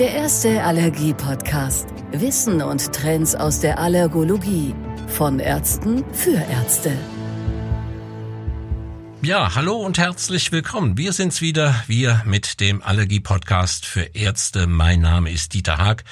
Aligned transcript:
Der 0.00 0.10
erste 0.10 0.64
Allergie-Podcast. 0.64 1.86
Wissen 2.10 2.60
und 2.60 2.92
Trends 2.92 3.36
aus 3.36 3.60
der 3.60 3.78
Allergologie. 3.78 4.74
Von 5.06 5.38
Ärzten 5.38 6.04
für 6.12 6.34
Ärzte. 6.34 6.90
Ja, 9.22 9.54
hallo 9.54 9.76
und 9.76 9.96
herzlich 9.96 10.50
willkommen. 10.50 10.98
Wir 10.98 11.12
sind's 11.12 11.40
wieder, 11.40 11.80
wir 11.86 12.22
mit 12.26 12.58
dem 12.58 12.82
Allergie-Podcast 12.82 13.86
für 13.86 14.16
Ärzte. 14.16 14.66
Mein 14.66 15.00
Name 15.00 15.30
ist 15.30 15.54
Dieter 15.54 15.78
Haag. 15.78 16.02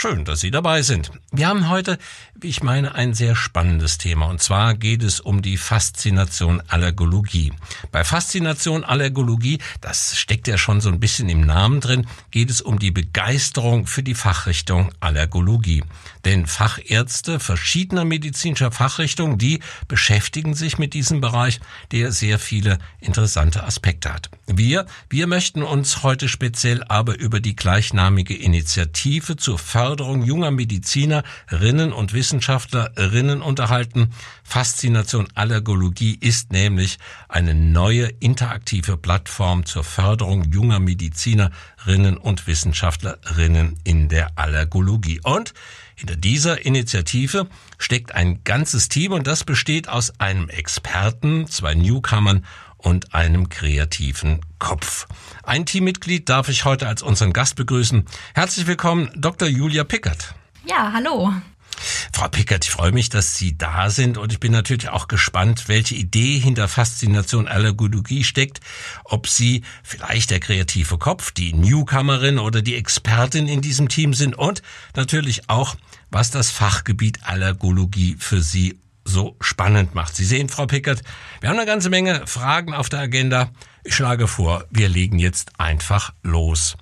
Schön, 0.00 0.24
dass 0.24 0.38
Sie 0.38 0.52
dabei 0.52 0.82
sind. 0.82 1.10
Wir 1.32 1.48
haben 1.48 1.68
heute, 1.68 1.98
wie 2.36 2.46
ich 2.46 2.62
meine, 2.62 2.94
ein 2.94 3.14
sehr 3.14 3.34
spannendes 3.34 3.98
Thema. 3.98 4.26
Und 4.26 4.40
zwar 4.40 4.74
geht 4.74 5.02
es 5.02 5.18
um 5.18 5.42
die 5.42 5.56
Faszination 5.56 6.62
Allergologie. 6.68 7.52
Bei 7.90 8.04
Faszination 8.04 8.84
Allergologie, 8.84 9.58
das 9.80 10.16
steckt 10.16 10.46
ja 10.46 10.56
schon 10.56 10.80
so 10.80 10.88
ein 10.88 11.00
bisschen 11.00 11.28
im 11.28 11.40
Namen 11.40 11.80
drin, 11.80 12.06
geht 12.30 12.48
es 12.48 12.60
um 12.60 12.78
die 12.78 12.92
Begeisterung 12.92 13.88
für 13.88 14.04
die 14.04 14.14
Fachrichtung 14.14 14.92
Allergologie. 15.00 15.82
Denn 16.24 16.46
Fachärzte 16.46 17.40
verschiedener 17.40 18.04
medizinischer 18.04 18.70
Fachrichtungen, 18.70 19.36
die 19.36 19.58
beschäftigen 19.88 20.54
sich 20.54 20.78
mit 20.78 20.94
diesem 20.94 21.20
Bereich, 21.20 21.58
der 21.90 22.12
sehr 22.12 22.38
viele 22.38 22.78
interessante 23.00 23.64
Aspekte 23.64 24.14
hat. 24.14 24.30
Wir, 24.46 24.86
wir 25.10 25.26
möchten 25.26 25.64
uns 25.64 26.04
heute 26.04 26.28
speziell 26.28 26.84
aber 26.84 27.18
über 27.18 27.40
die 27.40 27.56
gleichnamige 27.56 28.36
Initiative 28.36 29.36
zur 29.36 29.58
Förderung 29.58 29.87
Förderung 29.88 30.22
junger 30.22 30.50
Medizinerinnen 30.50 31.94
und 31.94 32.12
Wissenschaftlerinnen 32.12 33.40
unterhalten. 33.40 34.10
Faszination 34.44 35.28
Allergologie 35.34 36.18
ist 36.20 36.52
nämlich 36.52 36.98
eine 37.26 37.54
neue 37.54 38.08
interaktive 38.20 38.98
Plattform 38.98 39.64
zur 39.64 39.84
Förderung 39.84 40.44
junger 40.52 40.78
Medizinerinnen 40.78 42.18
und 42.18 42.46
Wissenschaftlerinnen 42.46 43.78
in 43.82 44.10
der 44.10 44.32
Allergologie. 44.36 45.20
Und 45.22 45.54
hinter 45.94 46.16
dieser 46.16 46.66
Initiative 46.66 47.48
steckt 47.78 48.14
ein 48.14 48.44
ganzes 48.44 48.90
Team 48.90 49.12
und 49.12 49.26
das 49.26 49.42
besteht 49.42 49.88
aus 49.88 50.20
einem 50.20 50.50
Experten, 50.50 51.46
zwei 51.46 51.74
Newcomern 51.74 52.44
und 52.78 53.14
einem 53.14 53.48
kreativen 53.48 54.40
Kopf. 54.58 55.06
Ein 55.42 55.66
Teammitglied 55.66 56.28
darf 56.28 56.48
ich 56.48 56.64
heute 56.64 56.86
als 56.88 57.02
unseren 57.02 57.32
Gast 57.32 57.56
begrüßen. 57.56 58.06
Herzlich 58.34 58.66
willkommen, 58.66 59.10
Dr. 59.16 59.48
Julia 59.48 59.84
Pickert. 59.84 60.34
Ja, 60.64 60.92
hallo. 60.92 61.32
Frau 62.12 62.28
Pickert, 62.28 62.64
ich 62.64 62.70
freue 62.70 62.92
mich, 62.92 63.08
dass 63.08 63.36
Sie 63.36 63.56
da 63.56 63.90
sind 63.90 64.18
und 64.18 64.32
ich 64.32 64.40
bin 64.40 64.52
natürlich 64.52 64.88
auch 64.88 65.08
gespannt, 65.08 65.68
welche 65.68 65.94
Idee 65.94 66.38
hinter 66.38 66.66
Faszination 66.66 67.46
Allergologie 67.46 68.24
steckt, 68.24 68.60
ob 69.04 69.28
Sie 69.28 69.62
vielleicht 69.82 70.30
der 70.30 70.40
kreative 70.40 70.98
Kopf, 70.98 71.30
die 71.30 71.52
Newcomerin 71.52 72.38
oder 72.38 72.62
die 72.62 72.76
Expertin 72.76 73.46
in 73.46 73.60
diesem 73.60 73.88
Team 73.88 74.14
sind 74.14 74.36
und 74.36 74.62
natürlich 74.96 75.48
auch, 75.48 75.76
was 76.10 76.30
das 76.30 76.50
Fachgebiet 76.50 77.20
Allergologie 77.24 78.16
für 78.18 78.40
Sie 78.40 78.78
so 79.08 79.36
spannend 79.40 79.94
macht. 79.94 80.14
Sie 80.14 80.24
sehen, 80.24 80.48
Frau 80.48 80.66
Pickert, 80.66 81.02
wir 81.40 81.48
haben 81.48 81.56
eine 81.56 81.66
ganze 81.66 81.90
Menge 81.90 82.26
Fragen 82.26 82.74
auf 82.74 82.88
der 82.88 83.00
Agenda. 83.00 83.50
Ich 83.84 83.94
schlage 83.94 84.28
vor, 84.28 84.64
wir 84.70 84.88
legen 84.88 85.18
jetzt 85.18 85.58
einfach 85.58 86.12
los. 86.22 86.76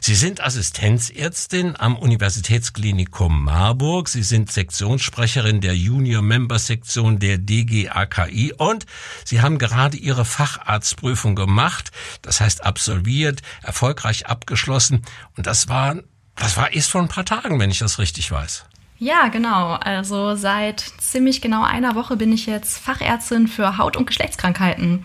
Sie 0.00 0.14
sind 0.14 0.42
Assistenzärztin 0.42 1.76
am 1.78 1.96
Universitätsklinikum 1.96 3.44
Marburg. 3.44 4.08
Sie 4.08 4.22
sind 4.22 4.52
Sektionssprecherin 4.52 5.60
der 5.60 5.74
Junior 5.76 6.20
Member 6.20 6.58
Sektion 6.58 7.18
der 7.18 7.38
DGAKI 7.38 8.54
und 8.58 8.84
Sie 9.24 9.40
haben 9.40 9.58
gerade 9.58 9.96
Ihre 9.96 10.24
Facharztprüfung 10.24 11.36
gemacht. 11.36 11.90
Das 12.20 12.40
heißt 12.40 12.64
absolviert, 12.64 13.40
erfolgreich 13.62 14.26
abgeschlossen. 14.26 15.02
Und 15.36 15.46
das 15.46 15.68
war, 15.68 15.96
das 16.34 16.56
war 16.56 16.72
erst 16.72 16.90
vor 16.90 17.00
ein 17.00 17.08
paar 17.08 17.24
Tagen, 17.24 17.58
wenn 17.60 17.70
ich 17.70 17.78
das 17.78 17.98
richtig 17.98 18.30
weiß. 18.30 18.66
Ja, 19.02 19.26
genau. 19.26 19.72
Also 19.80 20.36
seit 20.36 20.78
ziemlich 20.78 21.40
genau 21.40 21.64
einer 21.64 21.96
Woche 21.96 22.16
bin 22.16 22.32
ich 22.32 22.46
jetzt 22.46 22.78
Fachärztin 22.78 23.48
für 23.48 23.76
Haut- 23.76 23.96
und 23.96 24.06
Geschlechtskrankheiten. 24.06 25.04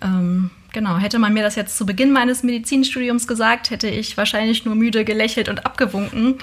Ähm, 0.00 0.48
genau, 0.72 0.96
hätte 0.96 1.18
man 1.18 1.34
mir 1.34 1.42
das 1.42 1.54
jetzt 1.54 1.76
zu 1.76 1.84
Beginn 1.84 2.10
meines 2.10 2.42
Medizinstudiums 2.42 3.28
gesagt, 3.28 3.68
hätte 3.68 3.86
ich 3.86 4.16
wahrscheinlich 4.16 4.64
nur 4.64 4.76
müde 4.76 5.04
gelächelt 5.04 5.50
und 5.50 5.66
abgewunken. 5.66 6.38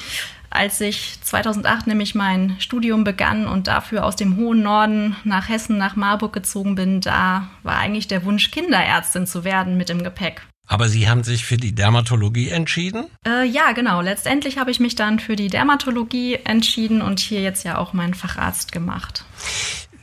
Als 0.52 0.80
ich 0.80 1.20
2008 1.24 1.88
nämlich 1.88 2.14
mein 2.14 2.56
Studium 2.60 3.04
begann 3.04 3.48
und 3.48 3.66
dafür 3.66 4.06
aus 4.06 4.16
dem 4.16 4.38
hohen 4.38 4.62
Norden 4.62 5.16
nach 5.24 5.50
Hessen, 5.50 5.80
nach 5.80 5.96
Marburg 5.96 6.34
gezogen 6.34 6.76
bin, 6.76 7.02
da 7.02 7.50
war 7.64 7.80
eigentlich 7.80 8.08
der 8.08 8.26
Wunsch, 8.26 8.52
Kinderärztin 8.52 9.26
zu 9.26 9.44
werden 9.44 9.76
mit 9.76 9.90
dem 9.90 10.04
Gepäck. 10.04 10.44
Aber 10.70 10.88
Sie 10.88 11.10
haben 11.10 11.24
sich 11.24 11.46
für 11.46 11.58
die 11.58 11.74
Dermatologie 11.74 12.50
entschieden? 12.50 13.08
Äh, 13.28 13.44
ja, 13.44 13.72
genau. 13.72 14.02
Letztendlich 14.02 14.60
habe 14.60 14.70
ich 14.70 14.80
mich 14.80 14.94
dann 14.94 15.20
für 15.20 15.36
die 15.36 15.48
Dermatologie 15.48 16.36
entschieden 16.46 17.02
und 17.02 17.20
hier 17.20 17.42
jetzt 17.42 17.66
ja 17.66 17.80
auch 17.80 17.94
meinen 17.94 18.14
Facharzt 18.14 18.72
gemacht. 18.72 19.26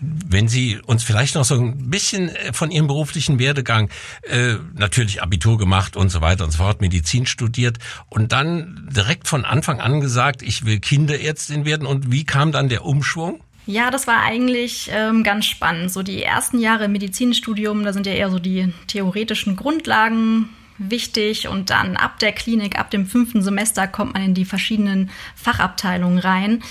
Wenn 0.01 0.49
Sie 0.49 0.81
uns 0.85 1.05
vielleicht 1.05 1.37
noch 1.37 1.45
so 1.45 1.55
ein 1.55 1.89
bisschen 1.89 2.31
äh, 2.31 2.53
von 2.53 2.73
Ihrem 2.73 2.89
beruflichen 2.89 3.39
Werdegang, 3.39 3.91
äh, 4.23 4.57
natürlich 4.75 5.23
Abitur 5.23 5.57
gemacht 5.57 5.97
und 5.97 6.09
so 6.09 6.21
weiter 6.21 6.45
und 6.45 6.51
so 6.51 6.59
fort, 6.59 6.81
Medizin 6.81 7.27
studiert 7.27 7.79
und 8.09 8.33
dann 8.33 8.89
direkt 8.93 9.29
von 9.29 9.45
Anfang 9.45 9.81
an 9.81 10.01
gesagt, 10.01 10.43
ich 10.43 10.65
will 10.65 10.81
Kinderärztin 10.81 11.65
werden 11.65 11.87
und 11.87 12.11
wie 12.11 12.25
kam 12.25 12.51
dann 12.51 12.69
der 12.69 12.85
Umschwung? 12.85 13.41
Ja, 13.67 13.91
das 13.91 14.07
war 14.07 14.23
eigentlich 14.23 14.89
ähm, 14.93 15.25
ganz 15.25 15.47
spannend. 15.47 15.91
So 15.91 16.05
die 16.05 16.23
ersten 16.23 16.61
Jahre 16.61 16.85
im 16.85 16.93
Medizinstudium, 16.93 17.85
da 17.85 17.93
sind 17.93 18.07
ja 18.07 18.13
eher 18.13 18.31
so 18.31 18.39
die 18.39 18.73
theoretischen 18.87 19.57
Grundlagen 19.57 20.49
wichtig 20.79 21.49
und 21.49 21.71
dann 21.71 21.97
ab 21.97 22.19
der 22.19 22.33
Klinik, 22.33 22.79
ab 22.79 22.91
dem 22.91 23.07
fünften 23.07 23.43
Semester 23.43 23.89
kommt 23.89 24.15
man 24.15 24.23
in 24.23 24.35
die 24.35 24.45
verschiedenen 24.45 25.11
Fachabteilungen 25.35 26.19
rein. 26.19 26.63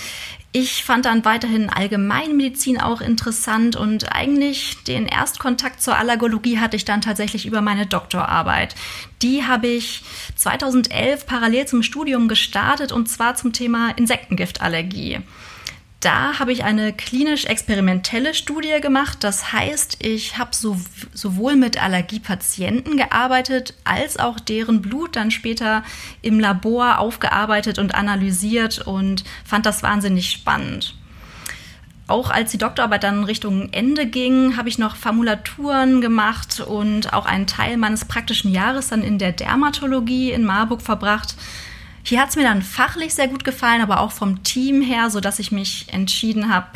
Ich 0.52 0.86
fand 0.86 1.04
dann 1.04 1.26
weiterhin 1.26 1.70
Allgemeinmedizin 1.70 2.80
auch 2.80 3.02
interessant 3.02 3.76
und 3.76 4.14
eigentlich 4.16 4.84
den 4.84 5.06
Erstkontakt 5.06 5.82
zur 5.82 5.98
Allergologie 5.98 6.60
hatte 6.60 6.78
ich 6.78 6.86
dann 6.86 7.02
tatsächlich 7.02 7.46
über 7.46 7.60
meine 7.60 7.88
Doktorarbeit. 7.88 8.74
Die 9.22 9.44
habe 9.44 9.68
ich 9.68 10.02
2011 10.38 11.26
parallel 11.26 11.66
zum 11.66 11.84
Studium 11.84 12.30
gestartet 12.30 12.94
und 12.94 13.10
zwar 13.10 13.36
zum 13.36 13.52
Thema 13.52 13.90
Insektengiftallergie. 13.98 15.20
Da 16.00 16.38
habe 16.38 16.52
ich 16.52 16.64
eine 16.64 16.94
klinisch-experimentelle 16.94 18.34
Studie 18.36 18.80
gemacht. 18.82 19.24
Das 19.24 19.52
heißt, 19.52 20.04
ich 20.06 20.38
habe 20.38 20.52
so, 20.56 20.78
sowohl 21.14 21.56
mit 21.56 21.82
Allergiepatienten 21.82 22.98
gearbeitet, 22.98 23.74
als 23.86 24.18
auch 24.18 24.40
deren 24.40 24.82
Blut 24.82 25.16
dann 25.16 25.32
später 25.32 25.84
im 26.22 26.40
Labor 26.40 27.00
aufgearbeitet 27.00 27.80
und 27.80 27.96
analysiert 27.96 28.80
und 28.86 29.24
fand 29.46 29.66
das 29.66 29.82
wahnsinnig 29.82 30.30
spannend. 30.30 30.96
Auch 32.08 32.30
als 32.30 32.52
die 32.52 32.60
Doktorarbeit 32.60 33.04
dann 33.04 33.24
Richtung 33.24 33.70
Ende 33.74 34.06
ging, 34.06 34.58
habe 34.58 34.70
ich 34.70 34.78
noch 34.78 34.96
Formulaturen 34.96 36.02
gemacht 36.02 36.60
und 36.60 37.14
auch 37.14 37.26
einen 37.26 37.48
Teil 37.48 37.78
meines 37.78 38.06
praktischen 38.06 38.52
Jahres 38.52 38.90
dann 38.90 39.02
in 39.02 39.18
der 39.18 39.32
Dermatologie 39.32 40.32
in 40.32 40.46
Marburg 40.46 40.84
verbracht. 40.84 41.36
Hier 42.08 42.22
hat 42.22 42.30
es 42.30 42.36
mir 42.36 42.44
dann 42.44 42.62
fachlich 42.62 43.16
sehr 43.16 43.28
gut 43.28 43.44
gefallen, 43.44 43.82
aber 43.82 44.00
auch 44.00 44.12
vom 44.12 44.44
Team 44.44 44.82
her, 44.82 45.10
sodass 45.10 45.40
ich 45.40 45.52
mich 45.52 45.92
entschieden 45.92 46.54
habe, 46.54 46.68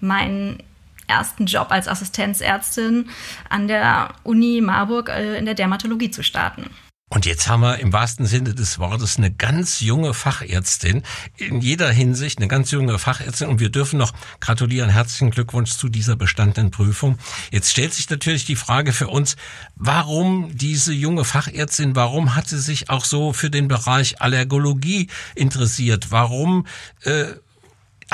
meinen 0.00 0.60
ersten 1.06 1.46
Job 1.46 1.68
als 1.70 1.86
Assistenzärztin 1.86 3.08
an 3.48 3.68
der 3.68 4.08
Uni 4.24 4.60
Marburg 4.60 5.10
äh, 5.10 5.38
in 5.38 5.44
der 5.44 5.54
Dermatologie 5.54 6.10
zu 6.10 6.24
starten. 6.24 6.70
Und 7.10 7.26
jetzt 7.26 7.48
haben 7.48 7.60
wir 7.60 7.78
im 7.78 7.92
wahrsten 7.92 8.26
Sinne 8.26 8.54
des 8.54 8.78
Wortes 8.78 9.18
eine 9.18 9.30
ganz 9.30 9.80
junge 9.80 10.14
Fachärztin, 10.14 11.02
in 11.36 11.60
jeder 11.60 11.90
Hinsicht 11.90 12.38
eine 12.38 12.48
ganz 12.48 12.70
junge 12.72 12.98
Fachärztin 12.98 13.48
und 13.48 13.60
wir 13.60 13.68
dürfen 13.68 13.98
noch 13.98 14.12
gratulieren, 14.40 14.90
herzlichen 14.90 15.30
Glückwunsch 15.30 15.76
zu 15.76 15.88
dieser 15.88 16.16
bestandenen 16.16 16.72
Prüfung. 16.72 17.18
Jetzt 17.52 17.70
stellt 17.70 17.94
sich 17.94 18.10
natürlich 18.10 18.46
die 18.46 18.56
Frage 18.56 18.92
für 18.92 19.08
uns, 19.08 19.36
warum 19.76 20.56
diese 20.56 20.92
junge 20.92 21.24
Fachärztin, 21.24 21.94
warum 21.94 22.34
hat 22.34 22.48
sie 22.48 22.58
sich 22.58 22.90
auch 22.90 23.04
so 23.04 23.32
für 23.32 23.50
den 23.50 23.68
Bereich 23.68 24.20
Allergologie 24.20 25.08
interessiert? 25.36 26.10
Warum 26.10 26.66
äh, 27.02 27.26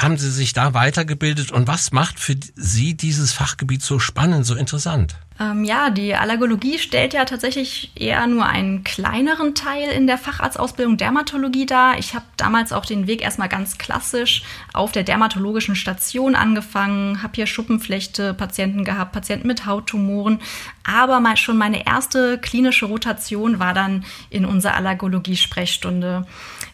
haben 0.01 0.17
Sie 0.17 0.31
sich 0.31 0.53
da 0.53 0.73
weitergebildet 0.73 1.53
und 1.53 1.67
was 1.67 1.93
macht 1.93 2.19
für 2.19 2.35
Sie 2.57 2.95
dieses 2.95 3.33
Fachgebiet 3.33 3.83
so 3.83 3.99
spannend, 3.99 4.47
so 4.47 4.55
interessant? 4.55 5.17
Ähm, 5.39 5.65
ja, 5.65 5.89
die 5.91 6.15
Allergologie 6.15 6.79
stellt 6.79 7.15
ja 7.15 7.25
tatsächlich 7.25 7.93
eher 7.95 8.27
nur 8.27 8.45
einen 8.47 8.85
kleineren 8.85 9.55
Teil 9.55 9.91
in 9.91 10.07
der 10.07 10.19
Facharztausbildung 10.19 10.99
Dermatologie 10.99 11.67
dar. 11.67 11.99
Ich 11.99 12.15
habe 12.15 12.25
damals 12.37 12.73
auch 12.73 12.85
den 12.85 13.07
Weg 13.07 13.23
erstmal 13.23 13.49
ganz 13.49 13.79
klassisch 13.79 14.43
auf 14.75 14.93
der 14.93 15.03
dermatologischen 15.03 15.77
Station 15.77 16.35
angefangen, 16.35 17.23
habe 17.23 17.33
hier 17.37 17.47
Schuppenflechte, 17.47 18.35
Patienten 18.35 18.85
gehabt, 18.85 19.13
Patienten 19.13 19.47
mit 19.47 19.65
Hauttumoren. 19.65 20.41
Aber 20.85 21.21
mal 21.21 21.37
schon 21.37 21.57
meine 21.57 21.87
erste 21.87 22.39
klinische 22.39 22.87
Rotation 22.87 23.59
war 23.59 23.75
dann 23.75 24.05
in 24.29 24.45
unserer 24.45 24.75
Allergologie-Sprechstunde. 24.75 26.27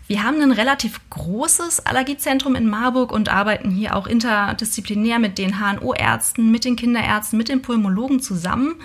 Wir 0.08 0.22
haben 0.22 0.40
ein 0.40 0.52
relativ 0.52 1.00
großes 1.10 1.84
Allergiezentrum 1.84 2.54
in 2.54 2.68
Marburg 2.68 3.10
und 3.10 3.28
arbeiten 3.28 3.70
hier 3.70 3.96
auch 3.96 4.06
interdisziplinär 4.06 5.18
mit 5.18 5.36
den 5.36 5.58
HNO-Ärzten, 5.58 6.50
mit 6.52 6.64
den 6.64 6.76
Kinderärzten, 6.76 7.36
mit 7.36 7.48
den 7.48 7.62
Pulmologen 7.62 8.20
zusammen. 8.20 8.76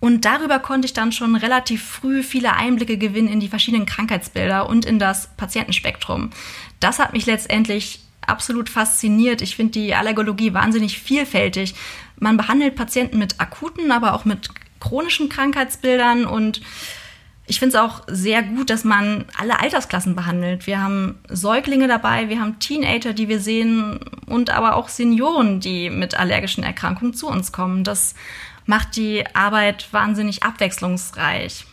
Und 0.00 0.26
darüber 0.26 0.58
konnte 0.58 0.86
ich 0.86 0.92
dann 0.92 1.10
schon 1.10 1.34
relativ 1.36 1.82
früh 1.82 2.22
viele 2.22 2.54
Einblicke 2.54 2.98
gewinnen 2.98 3.28
in 3.28 3.40
die 3.40 3.48
verschiedenen 3.48 3.86
Krankheitsbilder 3.86 4.68
und 4.68 4.84
in 4.84 4.98
das 4.98 5.28
Patientenspektrum. 5.36 6.30
Das 6.80 6.98
hat 6.98 7.14
mich 7.14 7.26
letztendlich 7.26 8.00
absolut 8.26 8.68
fasziniert. 8.68 9.40
Ich 9.40 9.56
finde 9.56 9.72
die 9.72 9.94
Allergologie 9.94 10.52
wahnsinnig 10.52 10.98
vielfältig. 10.98 11.74
Man 12.20 12.36
behandelt 12.36 12.76
Patienten 12.76 13.18
mit 13.18 13.40
akuten, 13.40 13.90
aber 13.90 14.14
auch 14.14 14.24
mit 14.24 14.50
chronischen 14.80 15.28
Krankheitsbildern 15.28 16.26
und 16.26 16.60
ich 17.48 17.58
finde 17.58 17.76
es 17.76 17.82
auch 17.82 18.02
sehr 18.06 18.42
gut, 18.42 18.68
dass 18.68 18.84
man 18.84 19.24
alle 19.36 19.58
Altersklassen 19.58 20.14
behandelt. 20.14 20.66
Wir 20.66 20.82
haben 20.82 21.18
Säuglinge 21.28 21.88
dabei, 21.88 22.28
wir 22.28 22.40
haben 22.40 22.58
Teenager, 22.58 23.14
die 23.14 23.28
wir 23.28 23.40
sehen 23.40 24.00
und 24.26 24.50
aber 24.50 24.76
auch 24.76 24.88
Senioren, 24.88 25.58
die 25.58 25.88
mit 25.88 26.18
allergischen 26.18 26.62
Erkrankungen 26.62 27.14
zu 27.14 27.26
uns 27.26 27.50
kommen. 27.50 27.84
Das 27.84 28.14
macht 28.66 28.96
die 28.96 29.24
Arbeit 29.34 29.88
wahnsinnig 29.92 30.42
abwechslungsreich. 30.42 31.64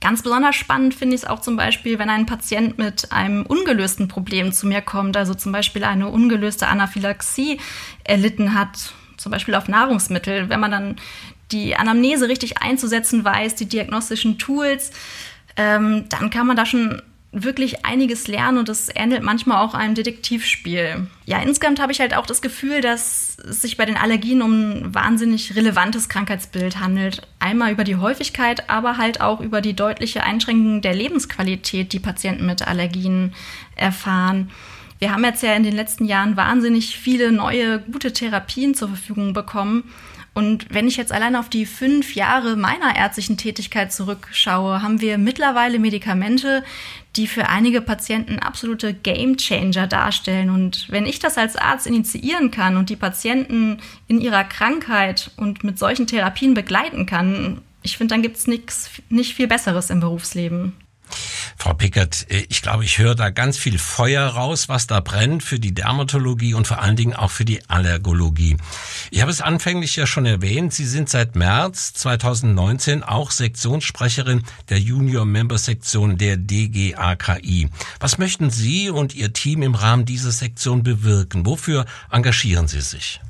Ganz 0.00 0.22
besonders 0.22 0.54
spannend 0.54 0.94
finde 0.94 1.16
ich 1.16 1.22
es 1.22 1.28
auch 1.28 1.40
zum 1.40 1.56
Beispiel, 1.56 1.98
wenn 1.98 2.10
ein 2.10 2.26
Patient 2.26 2.78
mit 2.78 3.10
einem 3.10 3.46
ungelösten 3.46 4.06
Problem 4.06 4.52
zu 4.52 4.66
mir 4.66 4.82
kommt, 4.82 5.16
also 5.16 5.34
zum 5.34 5.50
Beispiel 5.50 5.82
eine 5.82 6.08
ungelöste 6.08 6.68
Anaphylaxie 6.68 7.58
erlitten 8.04 8.54
hat, 8.54 8.92
zum 9.16 9.32
Beispiel 9.32 9.54
auf 9.54 9.66
Nahrungsmittel, 9.66 10.50
wenn 10.50 10.60
man 10.60 10.70
dann 10.70 10.96
die 11.52 11.76
Anamnese 11.76 12.28
richtig 12.28 12.58
einzusetzen 12.58 13.24
weiß, 13.24 13.54
die 13.54 13.66
diagnostischen 13.66 14.38
Tools, 14.38 14.90
ähm, 15.56 16.04
dann 16.08 16.30
kann 16.30 16.46
man 16.46 16.56
da 16.56 16.66
schon 16.66 17.02
wirklich 17.30 17.84
einiges 17.84 18.26
lernen 18.26 18.58
und 18.58 18.68
das 18.70 18.88
ähnelt 18.94 19.22
manchmal 19.22 19.62
auch 19.62 19.74
einem 19.74 19.94
Detektivspiel. 19.94 21.08
Ja, 21.26 21.42
insgesamt 21.42 21.78
habe 21.78 21.92
ich 21.92 22.00
halt 22.00 22.16
auch 22.16 22.24
das 22.24 22.40
Gefühl, 22.40 22.80
dass 22.80 23.36
es 23.38 23.60
sich 23.60 23.76
bei 23.76 23.84
den 23.84 23.98
Allergien 23.98 24.40
um 24.40 24.70
ein 24.70 24.94
wahnsinnig 24.94 25.54
relevantes 25.54 26.08
Krankheitsbild 26.08 26.80
handelt. 26.80 27.22
Einmal 27.38 27.72
über 27.72 27.84
die 27.84 27.96
Häufigkeit, 27.96 28.70
aber 28.70 28.96
halt 28.96 29.20
auch 29.20 29.40
über 29.40 29.60
die 29.60 29.74
deutliche 29.74 30.22
Einschränkung 30.22 30.80
der 30.80 30.94
Lebensqualität, 30.94 31.92
die 31.92 32.00
Patienten 32.00 32.46
mit 32.46 32.66
Allergien 32.66 33.34
erfahren. 33.76 34.50
Wir 34.98 35.12
haben 35.12 35.24
jetzt 35.24 35.42
ja 35.42 35.54
in 35.54 35.62
den 35.62 35.76
letzten 35.76 36.04
Jahren 36.04 36.36
wahnsinnig 36.36 36.96
viele 36.96 37.30
neue 37.30 37.78
gute 37.80 38.12
Therapien 38.12 38.74
zur 38.74 38.88
Verfügung 38.88 39.32
bekommen. 39.32 39.84
Und 40.34 40.72
wenn 40.72 40.86
ich 40.86 40.96
jetzt 40.96 41.10
allein 41.10 41.34
auf 41.34 41.48
die 41.48 41.66
fünf 41.66 42.14
Jahre 42.14 42.56
meiner 42.56 42.94
ärztlichen 42.94 43.36
Tätigkeit 43.36 43.92
zurückschaue, 43.92 44.82
haben 44.82 45.00
wir 45.00 45.18
mittlerweile 45.18 45.80
Medikamente, 45.80 46.62
die 47.16 47.26
für 47.26 47.48
einige 47.48 47.80
Patienten 47.80 48.38
absolute 48.38 48.94
Gamechanger 48.94 49.88
darstellen. 49.88 50.50
Und 50.50 50.86
wenn 50.90 51.06
ich 51.06 51.18
das 51.18 51.38
als 51.38 51.56
Arzt 51.56 51.88
initiieren 51.88 52.52
kann 52.52 52.76
und 52.76 52.88
die 52.88 52.96
Patienten 52.96 53.78
in 54.06 54.20
ihrer 54.20 54.44
Krankheit 54.44 55.32
und 55.36 55.64
mit 55.64 55.78
solchen 55.78 56.06
Therapien 56.06 56.54
begleiten 56.54 57.06
kann, 57.06 57.62
ich 57.82 57.96
finde, 57.96 58.14
dann 58.14 58.22
gibt 58.22 58.36
es 58.36 58.46
nicht 58.46 59.34
viel 59.34 59.48
Besseres 59.48 59.90
im 59.90 60.00
Berufsleben. 60.00 60.72
Frau 61.56 61.74
Pickert, 61.74 62.26
äh, 62.30 62.46
ich 62.48 62.62
glaube, 62.62 62.84
ich 62.84 62.98
höre 62.98 63.14
da 63.14 63.30
ganz 63.30 63.58
viel 63.58 63.78
Feuer 63.78 64.26
raus, 64.26 64.68
was 64.68 64.86
da 64.86 65.00
brennt 65.00 65.42
für 65.42 65.58
die 65.58 65.74
Dermatologie 65.74 66.54
und 66.54 66.66
vor 66.66 66.80
allen 66.80 66.96
Dingen 66.96 67.14
auch 67.14 67.30
für 67.30 67.44
die 67.44 67.68
Allergologie. 67.68 68.56
Ich 69.10 69.20
habe 69.20 69.30
es 69.30 69.40
anfänglich 69.40 69.96
ja 69.96 70.06
schon 70.06 70.26
erwähnt, 70.26 70.72
Sie 70.72 70.86
sind 70.86 71.08
seit 71.08 71.36
März 71.36 71.94
2019 71.94 73.02
auch 73.02 73.30
Sektionssprecherin 73.30 74.42
der 74.68 74.78
Junior 74.78 75.24
Member 75.24 75.58
Sektion 75.58 76.18
der 76.18 76.36
DGAKI. 76.36 77.68
Was 78.00 78.18
möchten 78.18 78.50
Sie 78.50 78.90
und 78.90 79.14
Ihr 79.14 79.32
Team 79.32 79.62
im 79.62 79.74
Rahmen 79.74 80.04
dieser 80.04 80.30
Sektion 80.30 80.82
bewirken? 80.82 81.46
Wofür 81.46 81.86
engagieren 82.10 82.68
Sie 82.68 82.80
sich? 82.80 83.20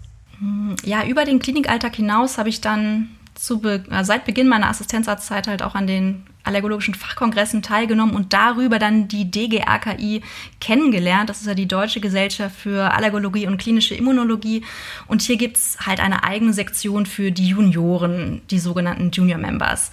Ja, 0.84 1.04
über 1.04 1.25
den 1.25 1.40
Klinikalltag 1.40 1.96
hinaus 1.96 2.38
habe 2.38 2.48
ich 2.48 2.60
dann 2.60 3.08
zu 3.34 3.62
äh, 3.64 3.80
seit 4.04 4.25
Beginn 4.25 4.48
meiner 4.48 4.69
Assistenzarztzeit 4.69 5.46
halt 5.46 5.62
auch 5.62 5.75
an 5.75 5.86
den 5.86 6.26
allergologischen 6.48 6.94
Fachkongressen 6.94 7.62
teilgenommen 7.62 8.14
und 8.14 8.32
darüber 8.32 8.78
dann 8.78 9.06
die 9.06 9.30
DGAKI 9.30 10.22
kennengelernt. 10.60 11.30
Das 11.30 11.40
ist 11.40 11.46
ja 11.46 11.54
die 11.54 11.68
Deutsche 11.68 12.00
Gesellschaft 12.00 12.56
für 12.56 12.92
Allergologie 12.92 13.46
und 13.46 13.58
klinische 13.58 13.94
Immunologie. 13.94 14.64
Und 15.06 15.22
hier 15.22 15.36
gibt 15.36 15.58
es 15.58 15.78
halt 15.86 16.00
eine 16.00 16.24
eigene 16.24 16.52
Sektion 16.52 17.06
für 17.06 17.30
die 17.30 17.48
Junioren, 17.48 18.42
die 18.50 18.58
sogenannten 18.58 19.10
Junior 19.10 19.38
Members. 19.38 19.90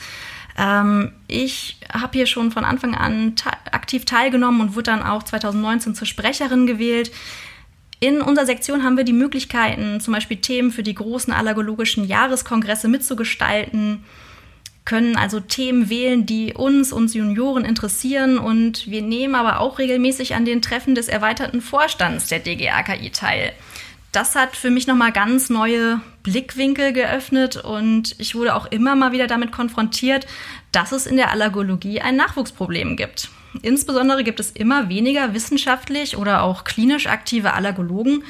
Ähm, 0.57 1.12
ich 1.28 1.78
habe 1.92 2.18
hier 2.18 2.25
schon 2.25 2.52
von 2.52 2.66
Anfang 2.66 2.96
an 2.96 3.36
aktiv 3.72 4.06
teilgenommen 4.06 4.62
und 4.62 4.75
wurde 4.75 4.92
dann 4.92 5.04
auch 5.04 5.24
2019 5.24 5.96
zur 5.96 6.08
Sprecherin 6.08 6.66
gewählt. 6.66 7.12
In 8.00 8.22
unserer 8.22 8.46
Sektion 8.46 8.84
haben 8.84 8.98
wir 8.98 9.04
die 9.04 9.13
Möglichkeiten, 9.13 10.00
zum 10.00 10.13
Beispiel 10.13 10.38
Themen 10.38 10.72
für 10.72 10.84
die 10.84 10.96
großen 10.96 11.34
allergologischen 11.34 12.06
Jahreskongresse 12.06 12.88
mitzugestalten, 12.88 14.04
können 14.86 15.18
also 15.18 15.40
Themen 15.40 15.90
wählen, 15.90 16.26
die 16.26 16.54
uns, 16.54 16.94
uns 16.94 17.14
Junioren 17.16 17.66
interessieren 17.66 18.38
und 18.38 18.88
wir 18.88 19.02
nehmen 19.02 19.36
aber 19.36 19.60
auch 19.60 19.80
regelmäßig 19.80 20.36
an 20.36 20.46
den 20.46 20.62
Treffen 20.62 20.94
des 20.96 21.08
erweiterten 21.08 21.62
Vorstands 21.62 22.28
der 22.28 22.40
DGAKI 22.40 23.10
teil. 23.10 23.52
Das 24.12 24.36
hat 24.36 24.56
für 24.56 24.70
mich 24.70 24.88
nochmal 24.88 25.12
ganz 25.12 25.50
neue 25.50 26.00
Blickwinkel 26.24 26.94
geöffnet 26.94 27.58
und 27.58 28.16
ich 28.18 28.36
wurde 28.36 28.56
auch 28.56 28.68
immer 28.68 28.96
mal 28.96 29.12
wieder 29.12 29.28
damit 29.28 29.52
konfrontiert, 29.52 30.26
dass 30.72 30.94
es 30.94 31.06
in 31.06 31.18
der 31.18 31.32
Allergologie 31.32 32.00
ein 32.00 32.16
Nachwuchsproblem 32.16 32.96
gibt. 32.96 33.30
Insbesondere 33.62 34.24
gibt 34.24 34.40
es 34.40 34.52
immer 34.52 34.88
weniger 34.88 35.34
wissenschaftlich 35.34 36.16
oder 36.16 36.44
auch 36.44 36.64
klinisch 36.64 37.08
aktive 37.08 37.54
Allergologen. 37.54 38.24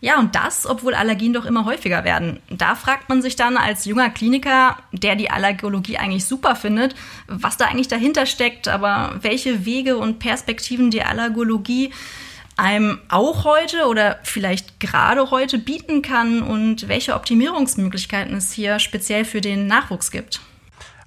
Ja, 0.00 0.18
und 0.18 0.34
das, 0.34 0.66
obwohl 0.66 0.94
Allergien 0.94 1.32
doch 1.32 1.46
immer 1.46 1.64
häufiger 1.64 2.04
werden. 2.04 2.40
Da 2.50 2.74
fragt 2.74 3.08
man 3.08 3.22
sich 3.22 3.36
dann 3.36 3.56
als 3.56 3.86
junger 3.86 4.10
Kliniker, 4.10 4.76
der 4.92 5.16
die 5.16 5.30
Allergologie 5.30 5.96
eigentlich 5.96 6.26
super 6.26 6.54
findet, 6.54 6.94
was 7.26 7.56
da 7.56 7.66
eigentlich 7.66 7.88
dahinter 7.88 8.26
steckt, 8.26 8.68
aber 8.68 9.14
welche 9.22 9.64
Wege 9.64 9.96
und 9.96 10.18
Perspektiven 10.18 10.90
die 10.90 11.02
Allergologie 11.02 11.92
einem 12.56 12.98
auch 13.08 13.44
heute 13.44 13.86
oder 13.86 14.18
vielleicht 14.22 14.80
gerade 14.80 15.30
heute 15.30 15.58
bieten 15.58 16.02
kann 16.02 16.42
und 16.42 16.88
welche 16.88 17.14
Optimierungsmöglichkeiten 17.14 18.34
es 18.34 18.52
hier 18.52 18.78
speziell 18.78 19.24
für 19.24 19.40
den 19.40 19.66
Nachwuchs 19.66 20.10
gibt. 20.10 20.40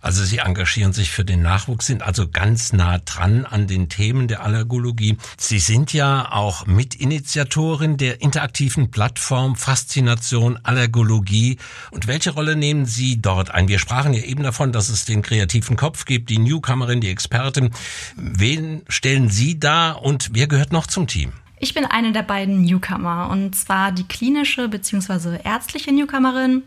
Also 0.02 0.24
Sie 0.24 0.38
engagieren 0.38 0.94
sich 0.94 1.12
für 1.12 1.26
den 1.26 1.42
Nachwuchs, 1.42 1.88
sind 1.88 2.04
also 2.04 2.30
ganz 2.30 2.72
nah 2.72 3.00
dran 3.00 3.46
an 3.46 3.68
den 3.68 3.90
Themen 3.90 4.28
der 4.28 4.44
Allergologie. 4.44 5.18
Sie 5.38 5.60
sind 5.60 5.92
ja 5.92 6.32
auch 6.32 6.66
Mitinitiatorin 6.66 7.98
der 7.98 8.22
interaktiven 8.22 8.92
Plattform 8.92 9.56
Faszination 9.56 10.58
Allergologie. 10.64 11.58
Und 11.92 12.08
welche 12.08 12.32
Rolle 12.32 12.56
nehmen 12.56 12.86
Sie 12.86 13.22
dort 13.22 13.52
ein? 13.52 13.68
Wir 13.68 13.80
sprachen 13.80 14.14
ja 14.14 14.24
eben 14.24 14.44
davon, 14.44 14.72
dass 14.72 14.90
es 14.90 15.04
den 15.04 15.22
kreativen 15.22 15.76
Kopf 15.76 16.06
gibt, 16.06 16.30
die 16.30 16.40
Newcomerin, 16.40 17.02
die 17.02 17.10
Expertin. 17.10 17.72
Wen 18.16 18.84
stellen 18.88 19.30
Sie 19.30 19.60
da 19.60 19.92
und 19.92 20.30
wer 20.34 20.48
gehört 20.48 20.72
noch 20.72 20.88
zum 20.88 21.08
Team? 21.08 21.34
Ich 21.60 21.74
bin 21.74 21.84
eine 21.84 22.14
der 22.14 22.24
beiden 22.24 22.62
Newcomer 22.62 23.30
und 23.30 23.54
zwar 23.54 23.92
die 23.92 24.08
klinische 24.08 24.70
bzw. 24.70 25.40
ärztliche 25.44 25.92
Newcomerin. 25.92 26.64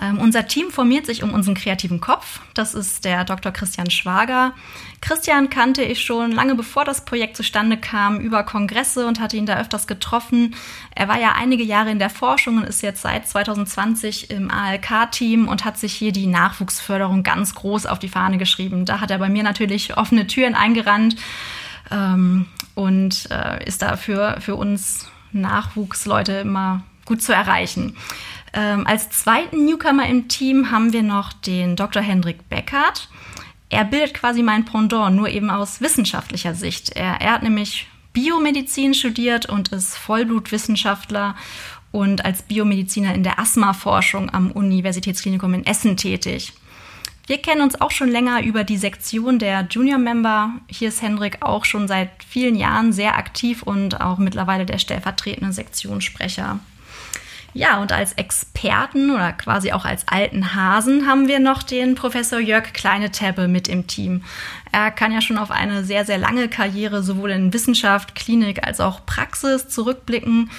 Ähm, 0.00 0.18
unser 0.18 0.46
Team 0.46 0.70
formiert 0.70 1.06
sich 1.06 1.22
um 1.22 1.32
unseren 1.32 1.54
kreativen 1.54 2.00
Kopf. 2.00 2.40
Das 2.54 2.74
ist 2.74 3.04
der 3.04 3.24
Dr. 3.24 3.52
Christian 3.52 3.90
Schwager. 3.90 4.52
Christian 5.00 5.50
kannte 5.50 5.82
ich 5.82 6.02
schon 6.02 6.32
lange 6.32 6.54
bevor 6.54 6.84
das 6.84 7.04
Projekt 7.04 7.36
zustande 7.36 7.76
kam 7.76 8.18
über 8.18 8.42
Kongresse 8.42 9.06
und 9.06 9.20
hatte 9.20 9.36
ihn 9.36 9.46
da 9.46 9.58
öfters 9.58 9.86
getroffen. 9.86 10.54
Er 10.94 11.08
war 11.08 11.20
ja 11.20 11.32
einige 11.36 11.62
Jahre 11.62 11.90
in 11.90 11.98
der 11.98 12.10
Forschung 12.10 12.58
und 12.58 12.64
ist 12.64 12.82
jetzt 12.82 13.02
seit 13.02 13.28
2020 13.28 14.30
im 14.30 14.50
ALK-Team 14.50 15.46
und 15.46 15.64
hat 15.64 15.78
sich 15.78 15.94
hier 15.94 16.12
die 16.12 16.26
Nachwuchsförderung 16.26 17.22
ganz 17.22 17.54
groß 17.54 17.86
auf 17.86 17.98
die 17.98 18.08
Fahne 18.08 18.38
geschrieben. 18.38 18.86
Da 18.86 19.00
hat 19.00 19.10
er 19.10 19.18
bei 19.18 19.28
mir 19.28 19.42
natürlich 19.42 19.96
offene 19.96 20.26
Türen 20.26 20.54
eingerannt 20.54 21.16
ähm, 21.90 22.46
und 22.74 23.28
äh, 23.30 23.64
ist 23.64 23.82
da 23.82 23.96
für, 23.96 24.40
für 24.40 24.56
uns 24.56 25.06
Nachwuchsleute 25.32 26.32
immer 26.32 26.82
gut 27.04 27.22
zu 27.22 27.32
erreichen. 27.32 27.96
Ähm, 28.54 28.86
als 28.86 29.10
zweiten 29.10 29.64
Newcomer 29.64 30.06
im 30.06 30.28
Team 30.28 30.70
haben 30.70 30.92
wir 30.92 31.02
noch 31.02 31.32
den 31.32 31.74
Dr. 31.74 32.02
Hendrik 32.02 32.48
Beckert. 32.48 33.08
Er 33.68 33.84
bildet 33.84 34.14
quasi 34.14 34.42
mein 34.44 34.64
Pendant, 34.64 35.16
nur 35.16 35.28
eben 35.28 35.50
aus 35.50 35.80
wissenschaftlicher 35.80 36.54
Sicht. 36.54 36.90
Er, 36.94 37.20
er 37.20 37.32
hat 37.32 37.42
nämlich 37.42 37.88
Biomedizin 38.12 38.94
studiert 38.94 39.46
und 39.46 39.72
ist 39.72 39.96
Vollblutwissenschaftler 39.96 41.34
und 41.90 42.24
als 42.24 42.42
Biomediziner 42.42 43.12
in 43.12 43.24
der 43.24 43.40
Asthma-Forschung 43.40 44.30
am 44.30 44.52
Universitätsklinikum 44.52 45.52
in 45.54 45.66
Essen 45.66 45.96
tätig. 45.96 46.52
Wir 47.26 47.38
kennen 47.38 47.62
uns 47.62 47.80
auch 47.80 47.90
schon 47.90 48.08
länger 48.08 48.44
über 48.44 48.62
die 48.62 48.76
Sektion 48.76 49.40
der 49.40 49.66
Junior-Member. 49.68 50.52
Hier 50.68 50.88
ist 50.88 51.02
Hendrik 51.02 51.38
auch 51.40 51.64
schon 51.64 51.88
seit 51.88 52.10
vielen 52.28 52.54
Jahren 52.54 52.92
sehr 52.92 53.16
aktiv 53.16 53.62
und 53.62 54.00
auch 54.00 54.18
mittlerweile 54.18 54.66
der 54.66 54.78
stellvertretende 54.78 55.52
Sektionssprecher. 55.52 56.60
Ja, 57.56 57.80
und 57.80 57.92
als 57.92 58.14
Experten 58.14 59.12
oder 59.12 59.32
quasi 59.32 59.70
auch 59.70 59.84
als 59.84 60.08
alten 60.08 60.56
Hasen 60.56 61.06
haben 61.06 61.28
wir 61.28 61.38
noch 61.38 61.62
den 61.62 61.94
Professor 61.94 62.40
Jörg 62.40 62.72
Kleine-Tebbe 62.72 63.46
mit 63.46 63.68
im 63.68 63.86
Team. 63.86 64.24
Er 64.72 64.90
kann 64.90 65.12
ja 65.12 65.20
schon 65.20 65.38
auf 65.38 65.52
eine 65.52 65.84
sehr, 65.84 66.04
sehr 66.04 66.18
lange 66.18 66.48
Karriere 66.48 67.04
sowohl 67.04 67.30
in 67.30 67.52
Wissenschaft, 67.52 68.16
Klinik 68.16 68.66
als 68.66 68.80
auch 68.80 69.06
Praxis 69.06 69.68
zurückblicken. 69.68 70.50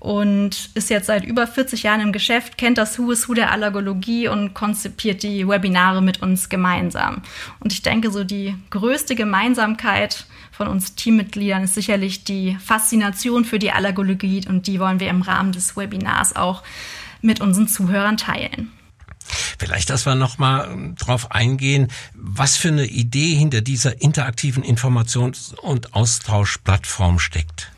Und 0.00 0.70
ist 0.74 0.90
jetzt 0.90 1.06
seit 1.06 1.24
über 1.24 1.46
40 1.46 1.82
Jahren 1.82 2.00
im 2.00 2.12
Geschäft, 2.12 2.56
kennt 2.56 2.78
das 2.78 2.98
Who 2.98 3.10
is 3.10 3.28
Who 3.28 3.34
der 3.34 3.50
Allergologie 3.50 4.28
und 4.28 4.54
konzipiert 4.54 5.22
die 5.22 5.46
Webinare 5.46 6.02
mit 6.02 6.22
uns 6.22 6.48
gemeinsam. 6.48 7.22
Und 7.60 7.72
ich 7.72 7.82
denke, 7.82 8.10
so 8.10 8.24
die 8.24 8.54
größte 8.70 9.14
Gemeinsamkeit 9.14 10.26
von 10.52 10.68
uns 10.68 10.94
Teammitgliedern 10.94 11.64
ist 11.64 11.74
sicherlich 11.74 12.24
die 12.24 12.56
Faszination 12.64 13.44
für 13.44 13.58
die 13.58 13.72
Allergologie 13.72 14.46
und 14.48 14.66
die 14.66 14.80
wollen 14.80 15.00
wir 15.00 15.08
im 15.08 15.22
Rahmen 15.22 15.52
des 15.52 15.76
Webinars 15.76 16.36
auch 16.36 16.62
mit 17.20 17.40
unseren 17.40 17.68
Zuhörern 17.68 18.16
teilen. 18.16 18.72
Vielleicht, 19.58 19.90
dass 19.90 20.06
wir 20.06 20.14
nochmal 20.14 20.68
ähm, 20.70 20.94
drauf 20.96 21.32
eingehen, 21.32 21.88
was 22.14 22.56
für 22.56 22.68
eine 22.68 22.86
Idee 22.86 23.34
hinter 23.34 23.60
dieser 23.60 24.00
interaktiven 24.00 24.62
Informations- 24.62 25.54
und 25.54 25.94
Austauschplattform 25.94 27.18
steckt. 27.18 27.70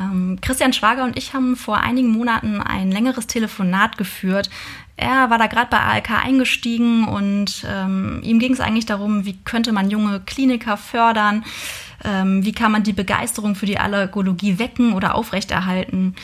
Ähm, 0.00 0.38
Christian 0.40 0.72
Schwager 0.72 1.04
und 1.04 1.16
ich 1.16 1.34
haben 1.34 1.56
vor 1.56 1.78
einigen 1.78 2.10
Monaten 2.10 2.60
ein 2.60 2.90
längeres 2.90 3.26
Telefonat 3.26 3.98
geführt. 3.98 4.50
Er 4.96 5.30
war 5.30 5.38
da 5.38 5.46
gerade 5.46 5.70
bei 5.70 5.78
ALK 5.78 6.24
eingestiegen 6.24 7.06
und 7.06 7.64
ähm, 7.68 8.20
ihm 8.22 8.38
ging 8.38 8.52
es 8.52 8.60
eigentlich 8.60 8.86
darum, 8.86 9.24
wie 9.24 9.38
könnte 9.44 9.72
man 9.72 9.90
junge 9.90 10.20
Kliniker 10.20 10.76
fördern, 10.76 11.44
ähm, 12.04 12.44
wie 12.44 12.52
kann 12.52 12.72
man 12.72 12.82
die 12.82 12.92
Begeisterung 12.92 13.54
für 13.54 13.66
die 13.66 13.78
Allergologie 13.78 14.58
wecken 14.58 14.92
oder 14.94 15.14
aufrechterhalten. 15.14 16.16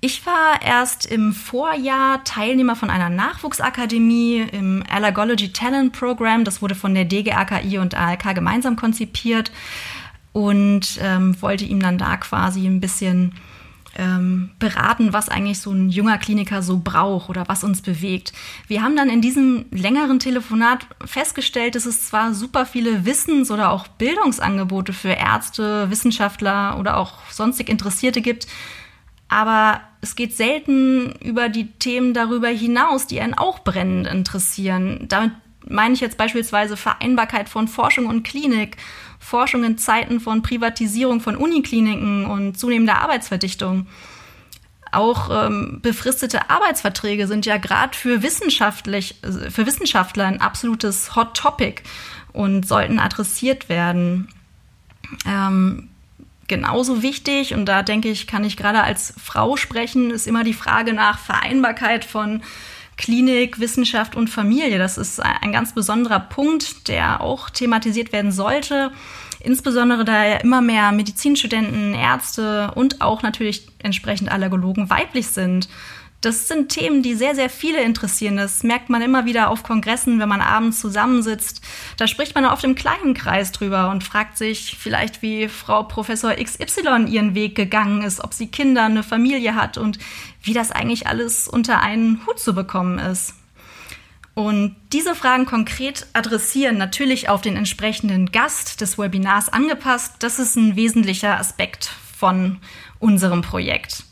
Ich 0.00 0.26
war 0.26 0.60
erst 0.64 1.06
im 1.06 1.32
Vorjahr 1.32 2.24
Teilnehmer 2.24 2.74
von 2.74 2.90
einer 2.90 3.08
Nachwuchsakademie 3.08 4.46
im 4.50 4.82
Allergology 4.90 5.52
Talent 5.52 5.92
Program. 5.92 6.44
Das 6.44 6.60
wurde 6.60 6.74
von 6.74 6.92
der 6.94 7.04
DGAKI 7.04 7.78
und 7.78 7.94
ALK 7.94 8.34
gemeinsam 8.34 8.74
konzipiert 8.74 9.52
und 10.32 10.98
ähm, 11.00 11.40
wollte 11.40 11.64
ihm 11.64 11.80
dann 11.80 11.98
da 11.98 12.16
quasi 12.16 12.66
ein 12.66 12.80
bisschen 12.80 13.34
ähm, 13.96 14.50
beraten, 14.58 15.12
was 15.12 15.28
eigentlich 15.28 15.60
so 15.60 15.70
ein 15.70 15.90
junger 15.90 16.16
Kliniker 16.18 16.62
so 16.62 16.80
braucht 16.82 17.28
oder 17.28 17.48
was 17.48 17.62
uns 17.62 17.82
bewegt. 17.82 18.32
Wir 18.66 18.82
haben 18.82 18.96
dann 18.96 19.10
in 19.10 19.20
diesem 19.20 19.66
längeren 19.70 20.18
Telefonat 20.18 20.86
festgestellt, 21.04 21.74
dass 21.74 21.86
es 21.86 22.08
zwar 22.08 22.32
super 22.32 22.64
viele 22.64 23.04
Wissens- 23.04 23.50
oder 23.50 23.70
auch 23.70 23.88
Bildungsangebote 23.88 24.92
für 24.92 25.10
Ärzte, 25.10 25.90
Wissenschaftler 25.90 26.78
oder 26.78 26.96
auch 26.96 27.18
sonstig 27.30 27.68
Interessierte 27.68 28.22
gibt, 28.22 28.46
aber 29.28 29.80
es 30.00 30.16
geht 30.16 30.36
selten 30.36 31.12
über 31.20 31.48
die 31.48 31.66
Themen 31.72 32.12
darüber 32.12 32.48
hinaus, 32.48 33.06
die 33.06 33.20
einen 33.20 33.34
auch 33.34 33.60
brennend 33.60 34.06
interessieren. 34.06 35.06
Damit 35.08 35.32
meine 35.68 35.94
ich 35.94 36.00
jetzt 36.00 36.16
beispielsweise 36.16 36.76
Vereinbarkeit 36.76 37.48
von 37.48 37.68
Forschung 37.68 38.06
und 38.06 38.22
Klinik, 38.22 38.76
Forschung 39.18 39.64
in 39.64 39.78
Zeiten 39.78 40.20
von 40.20 40.42
Privatisierung 40.42 41.20
von 41.20 41.36
Unikliniken 41.36 42.26
und 42.26 42.58
zunehmender 42.58 43.00
Arbeitsverdichtung. 43.00 43.86
Auch 44.90 45.30
ähm, 45.46 45.78
befristete 45.80 46.50
Arbeitsverträge 46.50 47.26
sind 47.26 47.46
ja 47.46 47.56
gerade 47.56 47.96
für, 47.96 48.22
wissenschaftlich, 48.22 49.16
für 49.22 49.64
Wissenschaftler 49.66 50.26
ein 50.26 50.40
absolutes 50.40 51.16
Hot 51.16 51.34
Topic 51.34 51.82
und 52.32 52.66
sollten 52.68 52.98
adressiert 52.98 53.70
werden. 53.70 54.28
Ähm, 55.26 55.88
genauso 56.46 57.02
wichtig, 57.02 57.54
und 57.54 57.66
da 57.66 57.82
denke 57.82 58.10
ich, 58.10 58.26
kann 58.26 58.44
ich 58.44 58.58
gerade 58.58 58.82
als 58.82 59.14
Frau 59.22 59.56
sprechen, 59.56 60.10
ist 60.10 60.26
immer 60.26 60.44
die 60.44 60.52
Frage 60.52 60.92
nach 60.92 61.18
Vereinbarkeit 61.18 62.04
von 62.04 62.42
Klinik, 63.02 63.58
Wissenschaft 63.58 64.14
und 64.14 64.30
Familie. 64.30 64.78
Das 64.78 64.96
ist 64.96 65.20
ein 65.20 65.52
ganz 65.52 65.74
besonderer 65.74 66.20
Punkt, 66.20 66.86
der 66.86 67.20
auch 67.20 67.50
thematisiert 67.50 68.12
werden 68.12 68.30
sollte. 68.30 68.92
Insbesondere 69.40 70.04
da 70.04 70.24
ja 70.24 70.36
immer 70.36 70.60
mehr 70.60 70.92
Medizinstudenten, 70.92 71.94
Ärzte 71.94 72.70
und 72.76 73.00
auch 73.00 73.22
natürlich 73.22 73.66
entsprechend 73.82 74.30
Allergologen 74.30 74.88
weiblich 74.88 75.26
sind. 75.26 75.68
Das 76.22 76.46
sind 76.46 76.68
Themen, 76.68 77.02
die 77.02 77.14
sehr, 77.14 77.34
sehr 77.34 77.50
viele 77.50 77.82
interessieren. 77.82 78.36
Das 78.36 78.62
merkt 78.62 78.88
man 78.88 79.02
immer 79.02 79.24
wieder 79.24 79.50
auf 79.50 79.64
Kongressen, 79.64 80.20
wenn 80.20 80.28
man 80.28 80.40
abends 80.40 80.80
zusammensitzt. 80.80 81.62
Da 81.96 82.06
spricht 82.06 82.36
man 82.36 82.44
oft 82.44 82.62
im 82.62 82.76
kleinen 82.76 83.14
Kreis 83.14 83.50
drüber 83.50 83.90
und 83.90 84.04
fragt 84.04 84.38
sich 84.38 84.76
vielleicht, 84.78 85.20
wie 85.20 85.48
Frau 85.48 85.82
Professor 85.82 86.32
XY 86.32 87.06
ihren 87.08 87.34
Weg 87.34 87.56
gegangen 87.56 88.02
ist, 88.02 88.22
ob 88.22 88.34
sie 88.34 88.46
Kinder, 88.46 88.84
eine 88.84 89.02
Familie 89.02 89.56
hat 89.56 89.78
und 89.78 89.98
wie 90.40 90.54
das 90.54 90.70
eigentlich 90.70 91.08
alles 91.08 91.48
unter 91.48 91.82
einen 91.82 92.24
Hut 92.24 92.38
zu 92.38 92.54
bekommen 92.54 93.00
ist. 93.00 93.34
Und 94.34 94.76
diese 94.92 95.16
Fragen 95.16 95.44
konkret 95.44 96.06
adressieren, 96.12 96.78
natürlich 96.78 97.28
auf 97.28 97.40
den 97.40 97.56
entsprechenden 97.56 98.30
Gast 98.30 98.80
des 98.80 98.96
Webinars 98.96 99.48
angepasst, 99.48 100.14
das 100.20 100.38
ist 100.38 100.54
ein 100.54 100.76
wesentlicher 100.76 101.36
Aspekt 101.36 101.90
von 102.16 102.58
unserem 103.00 103.42
Projekt. 103.42 104.04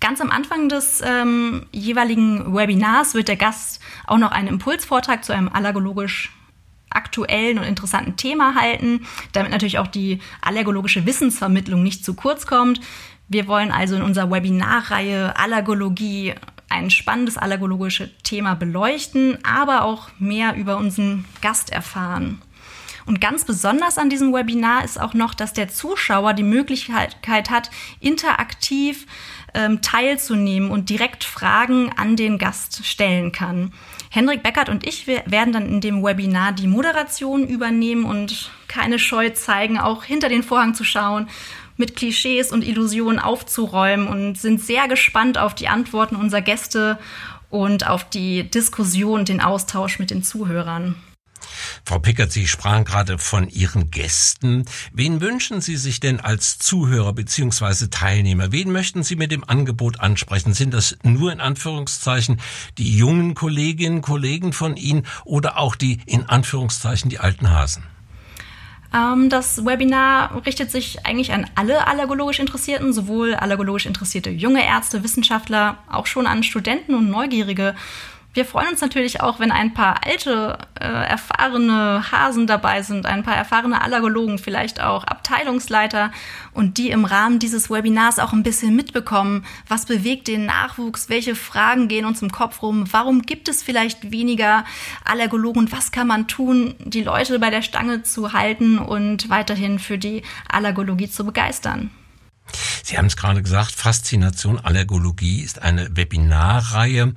Ganz 0.00 0.20
am 0.20 0.30
Anfang 0.30 0.68
des 0.68 1.02
ähm, 1.04 1.66
jeweiligen 1.72 2.54
Webinars 2.54 3.14
wird 3.14 3.28
der 3.28 3.36
Gast 3.36 3.80
auch 4.06 4.18
noch 4.18 4.30
einen 4.30 4.48
Impulsvortrag 4.48 5.24
zu 5.24 5.32
einem 5.32 5.48
allergologisch 5.48 6.32
aktuellen 6.90 7.58
und 7.58 7.64
interessanten 7.64 8.16
Thema 8.16 8.54
halten, 8.54 9.06
damit 9.32 9.50
natürlich 9.50 9.78
auch 9.78 9.88
die 9.88 10.20
allergologische 10.40 11.04
Wissensvermittlung 11.04 11.82
nicht 11.82 12.04
zu 12.04 12.14
kurz 12.14 12.46
kommt. 12.46 12.80
Wir 13.28 13.46
wollen 13.46 13.72
also 13.72 13.96
in 13.96 14.02
unserer 14.02 14.30
Webinarreihe 14.30 15.36
Allergologie 15.36 16.34
ein 16.70 16.90
spannendes 16.90 17.36
allergologisches 17.36 18.10
Thema 18.22 18.54
beleuchten, 18.54 19.38
aber 19.44 19.84
auch 19.84 20.08
mehr 20.18 20.54
über 20.54 20.76
unseren 20.76 21.24
Gast 21.40 21.70
erfahren. 21.70 22.40
Und 23.08 23.22
ganz 23.22 23.44
besonders 23.44 23.96
an 23.96 24.10
diesem 24.10 24.34
Webinar 24.34 24.84
ist 24.84 25.00
auch 25.00 25.14
noch, 25.14 25.32
dass 25.32 25.54
der 25.54 25.68
Zuschauer 25.68 26.34
die 26.34 26.42
Möglichkeit 26.42 27.16
hat, 27.50 27.70
interaktiv 28.00 29.06
ähm, 29.58 29.82
teilzunehmen 29.82 30.70
und 30.70 30.88
direkt 30.88 31.24
Fragen 31.24 31.90
an 31.96 32.14
den 32.14 32.38
Gast 32.38 32.86
stellen 32.86 33.32
kann. 33.32 33.72
Hendrik 34.08 34.44
Beckert 34.44 34.68
und 34.68 34.86
ich 34.86 35.08
werden 35.08 35.52
dann 35.52 35.66
in 35.66 35.80
dem 35.80 36.04
Webinar 36.04 36.52
die 36.52 36.68
Moderation 36.68 37.46
übernehmen 37.46 38.04
und 38.04 38.52
keine 38.68 39.00
Scheu 39.00 39.30
zeigen, 39.30 39.78
auch 39.78 40.04
hinter 40.04 40.28
den 40.28 40.44
Vorhang 40.44 40.74
zu 40.74 40.84
schauen, 40.84 41.28
mit 41.76 41.96
Klischees 41.96 42.52
und 42.52 42.66
Illusionen 42.66 43.18
aufzuräumen 43.18 44.06
und 44.06 44.38
sind 44.38 44.60
sehr 44.60 44.86
gespannt 44.86 45.38
auf 45.38 45.54
die 45.56 45.68
Antworten 45.68 46.14
unserer 46.14 46.42
Gäste 46.42 46.98
und 47.50 47.88
auf 47.88 48.08
die 48.08 48.48
Diskussion 48.48 49.24
den 49.24 49.40
Austausch 49.40 49.98
mit 49.98 50.10
den 50.10 50.22
Zuhörern. 50.22 50.94
Frau 51.88 52.00
Pickert, 52.00 52.30
Sie 52.30 52.46
sprachen 52.46 52.84
gerade 52.84 53.16
von 53.16 53.48
Ihren 53.48 53.90
Gästen. 53.90 54.66
Wen 54.92 55.22
wünschen 55.22 55.62
Sie 55.62 55.78
sich 55.78 56.00
denn 56.00 56.20
als 56.20 56.58
Zuhörer 56.58 57.14
bzw. 57.14 57.86
Teilnehmer? 57.90 58.52
Wen 58.52 58.70
möchten 58.72 59.02
Sie 59.02 59.16
mit 59.16 59.32
dem 59.32 59.42
Angebot 59.42 59.98
ansprechen? 59.98 60.52
Sind 60.52 60.74
das 60.74 60.98
nur 61.02 61.32
in 61.32 61.40
Anführungszeichen 61.40 62.42
die 62.76 62.94
jungen 62.94 63.34
Kolleginnen 63.34 64.02
Kollegen 64.02 64.52
von 64.52 64.76
Ihnen 64.76 65.06
oder 65.24 65.56
auch 65.56 65.76
die 65.76 65.98
in 66.04 66.28
Anführungszeichen 66.28 67.08
die 67.08 67.20
alten 67.20 67.48
Hasen? 67.48 67.84
Ähm, 68.92 69.30
das 69.30 69.64
Webinar 69.64 70.44
richtet 70.44 70.70
sich 70.70 71.06
eigentlich 71.06 71.32
an 71.32 71.48
alle 71.54 71.86
allergologisch 71.86 72.38
Interessierten, 72.38 72.92
sowohl 72.92 73.34
allergologisch 73.34 73.86
interessierte 73.86 74.28
junge 74.28 74.62
Ärzte, 74.62 75.02
Wissenschaftler, 75.02 75.78
auch 75.90 76.04
schon 76.04 76.26
an 76.26 76.42
Studenten 76.42 76.94
und 76.94 77.08
Neugierige 77.08 77.74
wir 78.34 78.44
freuen 78.44 78.68
uns 78.68 78.80
natürlich 78.80 79.20
auch, 79.20 79.40
wenn 79.40 79.50
ein 79.50 79.74
paar 79.74 80.06
alte, 80.06 80.58
äh, 80.78 80.84
erfahrene 80.84 82.04
Hasen 82.12 82.46
dabei 82.46 82.82
sind, 82.82 83.06
ein 83.06 83.22
paar 83.22 83.34
erfahrene 83.34 83.80
Allergologen, 83.80 84.38
vielleicht 84.38 84.80
auch 84.80 85.04
Abteilungsleiter 85.04 86.12
und 86.52 86.78
die 86.78 86.90
im 86.90 87.04
Rahmen 87.04 87.38
dieses 87.38 87.70
Webinars 87.70 88.18
auch 88.18 88.32
ein 88.32 88.42
bisschen 88.42 88.76
mitbekommen, 88.76 89.44
was 89.66 89.86
bewegt 89.86 90.28
den 90.28 90.46
Nachwuchs, 90.46 91.08
welche 91.08 91.34
Fragen 91.34 91.88
gehen 91.88 92.04
uns 92.04 92.22
im 92.22 92.30
Kopf 92.30 92.62
rum, 92.62 92.84
warum 92.90 93.22
gibt 93.22 93.48
es 93.48 93.62
vielleicht 93.62 94.12
weniger 94.12 94.64
Allergologen 95.04 95.62
und 95.62 95.72
was 95.72 95.90
kann 95.90 96.06
man 96.06 96.28
tun, 96.28 96.74
die 96.78 97.02
Leute 97.02 97.38
bei 97.38 97.50
der 97.50 97.62
Stange 97.62 98.02
zu 98.02 98.34
halten 98.34 98.78
und 98.78 99.30
weiterhin 99.30 99.78
für 99.78 99.98
die 99.98 100.22
Allergologie 100.48 101.10
zu 101.10 101.24
begeistern. 101.24 101.90
Sie 102.82 102.98
haben 102.98 103.06
es 103.06 103.16
gerade 103.16 103.42
gesagt, 103.42 103.72
Faszination 103.72 104.58
Allergologie 104.58 105.40
ist 105.40 105.62
eine 105.62 105.96
Webinarreihe. 105.96 107.14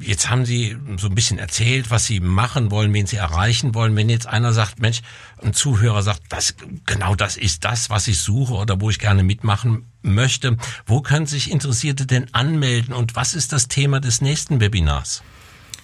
Jetzt 0.00 0.30
haben 0.30 0.44
Sie 0.44 0.76
so 0.98 1.08
ein 1.08 1.14
bisschen 1.14 1.38
erzählt, 1.38 1.90
was 1.90 2.06
Sie 2.06 2.20
machen 2.20 2.70
wollen, 2.70 2.92
wen 2.92 3.06
Sie 3.06 3.16
erreichen 3.16 3.74
wollen. 3.74 3.96
Wenn 3.96 4.08
jetzt 4.08 4.26
einer 4.26 4.52
sagt, 4.52 4.80
Mensch, 4.80 5.02
ein 5.42 5.54
Zuhörer 5.54 6.02
sagt, 6.02 6.22
das, 6.28 6.54
genau 6.86 7.14
das 7.14 7.36
ist 7.36 7.64
das, 7.64 7.90
was 7.90 8.08
ich 8.08 8.18
suche 8.18 8.54
oder 8.54 8.80
wo 8.80 8.90
ich 8.90 8.98
gerne 8.98 9.22
mitmachen 9.22 9.86
möchte, 10.02 10.56
wo 10.86 11.00
können 11.00 11.26
sich 11.26 11.50
Interessierte 11.50 12.06
denn 12.06 12.32
anmelden 12.34 12.94
und 12.94 13.16
was 13.16 13.34
ist 13.34 13.52
das 13.52 13.68
Thema 13.68 14.00
des 14.00 14.20
nächsten 14.20 14.60
Webinars? 14.60 15.22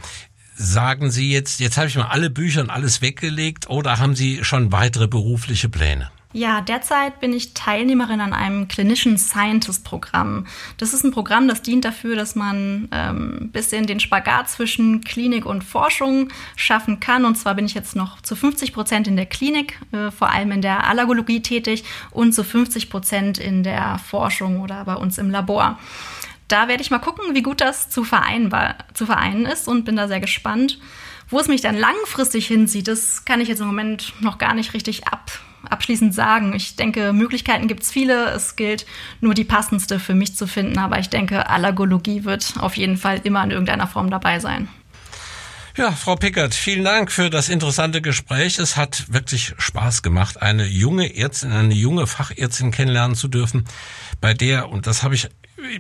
sagen 0.55 1.11
Sie 1.11 1.29
jetzt, 1.29 1.59
jetzt 1.59 1.75
habe 1.75 1.87
ich 1.87 1.97
mal 1.97 2.07
alle 2.07 2.29
Bücher 2.29 2.61
und 2.61 2.69
alles 2.69 3.01
weggelegt 3.01 3.69
oder 3.69 3.99
haben 3.99 4.15
Sie 4.15 4.45
schon 4.45 4.71
weitere 4.71 5.09
berufliche 5.09 5.67
Pläne? 5.67 6.09
Ja, 6.33 6.61
derzeit 6.61 7.19
bin 7.19 7.33
ich 7.33 7.53
Teilnehmerin 7.53 8.21
an 8.21 8.33
einem 8.33 8.69
Clinician 8.69 9.17
Scientist 9.17 9.83
Programm. 9.83 10.47
Das 10.77 10.93
ist 10.93 11.03
ein 11.03 11.11
Programm, 11.11 11.49
das 11.49 11.61
dient 11.61 11.83
dafür, 11.83 12.15
dass 12.15 12.35
man 12.35 12.87
ähm, 12.91 13.49
bisschen 13.51 13.85
den 13.85 13.99
Spagat 13.99 14.49
zwischen 14.49 15.01
Klinik 15.01 15.45
und 15.45 15.63
Forschung 15.63 16.29
schaffen 16.55 17.01
kann. 17.01 17.25
Und 17.25 17.35
zwar 17.35 17.55
bin 17.55 17.65
ich 17.65 17.73
jetzt 17.73 17.97
noch 17.97 18.21
zu 18.21 18.37
50 18.37 18.71
Prozent 18.71 19.07
in 19.07 19.17
der 19.17 19.25
Klinik, 19.25 19.77
äh, 19.91 20.09
vor 20.09 20.29
allem 20.29 20.51
in 20.51 20.61
der 20.61 20.87
Allergologie 20.87 21.41
tätig 21.41 21.83
und 22.11 22.33
zu 22.33 22.45
50 22.45 22.89
Prozent 22.89 23.37
in 23.37 23.63
der 23.63 23.99
Forschung 23.99 24.61
oder 24.61 24.85
bei 24.85 24.95
uns 24.95 25.17
im 25.17 25.31
Labor. 25.31 25.79
Da 26.47 26.69
werde 26.69 26.81
ich 26.81 26.91
mal 26.91 26.99
gucken, 26.99 27.33
wie 27.35 27.43
gut 27.43 27.59
das 27.59 27.89
zu, 27.89 28.03
zu 28.03 29.05
vereinen 29.05 29.45
ist 29.45 29.67
und 29.67 29.83
bin 29.83 29.95
da 29.97 30.07
sehr 30.07 30.19
gespannt. 30.21 30.79
Wo 31.31 31.39
es 31.39 31.47
mich 31.47 31.61
dann 31.61 31.75
langfristig 31.75 32.45
hinzieht, 32.45 32.87
das 32.87 33.25
kann 33.25 33.41
ich 33.41 33.47
jetzt 33.47 33.61
im 33.61 33.67
Moment 33.67 34.13
noch 34.19 34.37
gar 34.37 34.53
nicht 34.53 34.73
richtig 34.73 35.07
ab 35.07 35.41
abschließend 35.69 36.13
sagen. 36.13 36.53
Ich 36.55 36.75
denke, 36.75 37.13
Möglichkeiten 37.13 37.67
gibt 37.67 37.83
es 37.83 37.91
viele. 37.91 38.29
Es 38.31 38.55
gilt 38.55 38.85
nur 39.19 39.33
die 39.33 39.43
passendste 39.43 39.99
für 39.99 40.15
mich 40.15 40.35
zu 40.35 40.47
finden. 40.47 40.77
Aber 40.79 40.99
ich 40.99 41.09
denke, 41.09 41.49
Allergologie 41.49 42.23
wird 42.23 42.55
auf 42.59 42.77
jeden 42.77 42.97
Fall 42.97 43.21
immer 43.23 43.43
in 43.43 43.51
irgendeiner 43.51 43.87
Form 43.87 44.09
dabei 44.09 44.39
sein. 44.39 44.67
Ja, 45.77 45.93
Frau 45.93 46.17
Pickert, 46.17 46.53
vielen 46.53 46.83
Dank 46.83 47.13
für 47.13 47.29
das 47.29 47.47
interessante 47.47 48.01
Gespräch. 48.01 48.59
Es 48.59 48.75
hat 48.75 49.13
wirklich 49.13 49.53
Spaß 49.57 50.01
gemacht, 50.01 50.41
eine 50.41 50.65
junge 50.65 51.15
Ärztin, 51.15 51.53
eine 51.53 51.73
junge 51.73 52.07
Fachärztin 52.07 52.71
kennenlernen 52.71 53.15
zu 53.15 53.29
dürfen, 53.29 53.63
bei 54.19 54.33
der, 54.33 54.69
und 54.69 54.85
das 54.85 55.01
habe 55.01 55.15
ich 55.15 55.29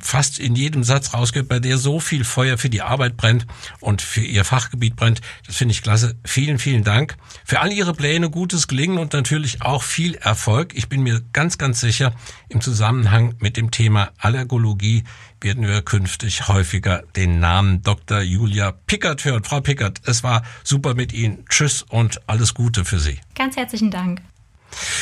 fast 0.01 0.39
in 0.39 0.55
jedem 0.55 0.83
Satz 0.83 1.13
rausgehört, 1.13 1.49
bei 1.49 1.59
der 1.59 1.77
so 1.77 1.99
viel 1.99 2.23
Feuer 2.23 2.57
für 2.57 2.69
die 2.69 2.81
Arbeit 2.81 3.17
brennt 3.17 3.45
und 3.79 4.01
für 4.01 4.21
ihr 4.21 4.45
Fachgebiet 4.45 4.95
brennt. 4.95 5.21
Das 5.47 5.55
finde 5.55 5.73
ich 5.73 5.81
klasse. 5.81 6.15
Vielen, 6.25 6.59
vielen 6.59 6.83
Dank. 6.83 7.17
Für 7.45 7.59
all 7.61 7.71
Ihre 7.71 7.93
Pläne 7.93 8.29
gutes 8.29 8.67
Gelingen 8.67 8.97
und 8.97 9.13
natürlich 9.13 9.61
auch 9.61 9.83
viel 9.83 10.15
Erfolg. 10.15 10.73
Ich 10.75 10.89
bin 10.89 11.03
mir 11.03 11.21
ganz, 11.33 11.57
ganz 11.57 11.79
sicher, 11.79 12.13
im 12.49 12.61
Zusammenhang 12.61 13.35
mit 13.39 13.57
dem 13.57 13.71
Thema 13.71 14.11
Allergologie 14.17 15.03
werden 15.41 15.67
wir 15.67 15.81
künftig 15.81 16.47
häufiger 16.47 17.03
den 17.15 17.39
Namen 17.39 17.81
Dr. 17.81 18.21
Julia 18.21 18.71
Pickert 18.71 19.25
hören. 19.25 19.43
Frau 19.43 19.61
Pickert, 19.61 20.01
es 20.05 20.23
war 20.23 20.43
super 20.63 20.93
mit 20.93 21.13
Ihnen. 21.13 21.45
Tschüss 21.49 21.81
und 21.81 22.21
alles 22.27 22.53
Gute 22.53 22.85
für 22.85 22.99
Sie. 22.99 23.19
Ganz 23.35 23.55
herzlichen 23.55 23.89
Dank. 23.89 24.21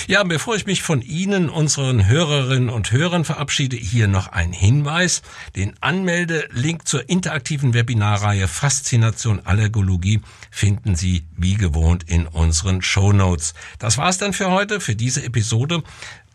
Ja, 0.08 0.24
bevor 0.24 0.56
ich 0.56 0.66
mich 0.66 0.82
von 0.82 1.02
Ihnen, 1.02 1.50
unseren 1.50 2.08
Hörerinnen 2.08 2.70
und 2.70 2.92
Hörern 2.92 3.26
verabschiede, 3.26 3.76
hier 3.76 4.08
noch 4.08 4.28
ein 4.28 4.52
Hinweis. 4.54 5.22
Den 5.56 5.74
Anmeldelink 5.82 6.88
zur 6.88 7.10
interaktiven 7.10 7.74
Webinarreihe 7.74 8.48
Faszination 8.48 9.42
Allergologie 9.46 10.22
finden 10.52 10.96
Sie 10.96 11.26
wie 11.38 11.56
gewohnt 11.56 12.04
in 12.08 12.28
unseren 12.28 12.82
Show 12.82 13.14
Notes. 13.14 13.54
Das 13.78 13.98
war's 13.98 14.18
dann 14.18 14.34
für 14.34 14.50
heute, 14.52 14.80
für 14.80 14.96
diese 14.96 15.24
Episode. 15.24 15.84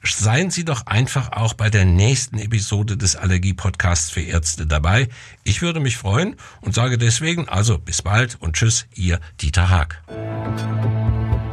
Seien 0.06 0.50
Sie 0.50 0.64
doch 0.64 0.86
einfach 0.86 1.32
auch 1.32 1.54
bei 1.54 1.70
der 1.70 1.86
nächsten 1.86 2.38
Episode 2.38 2.96
des 2.96 3.16
Allergie-Podcasts 3.16 4.10
für 4.10 4.20
Ärzte 4.20 4.66
dabei. 4.66 5.08
Ich 5.44 5.62
würde 5.62 5.80
mich 5.80 5.96
freuen 5.96 6.36
und 6.60 6.74
sage 6.74 6.98
deswegen 6.98 7.48
also 7.48 7.78
bis 7.78 8.02
bald 8.02 8.36
und 8.40 8.54
tschüss, 8.56 8.86
Ihr 8.94 9.18
Dieter 9.40 9.70
Haag. 9.70 10.02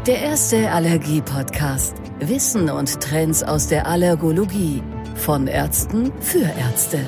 Der 0.07 0.19
erste 0.19 0.71
Allergie-Podcast. 0.71 1.93
Wissen 2.19 2.71
und 2.71 2.99
Trends 3.01 3.43
aus 3.43 3.67
der 3.67 3.85
Allergologie. 3.85 4.81
Von 5.13 5.45
Ärzten 5.45 6.11
für 6.21 6.41
Ärzte. 6.41 7.05